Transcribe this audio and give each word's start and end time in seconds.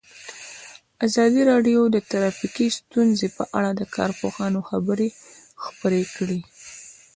ازادي 1.07 1.41
راډیو 1.51 1.81
د 1.89 1.97
ټرافیکي 2.09 2.67
ستونزې 2.79 3.27
په 3.37 3.43
اړه 3.57 3.71
د 3.75 3.81
کارپوهانو 3.95 4.59
خبرې 4.69 5.09
خپرې 5.65 6.03
کړي. 6.15 6.39